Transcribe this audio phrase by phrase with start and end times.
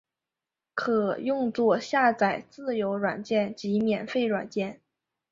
[0.73, 4.81] 可用作下载自由软件及免费软件。